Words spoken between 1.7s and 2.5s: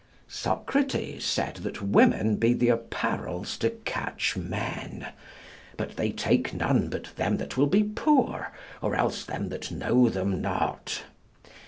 women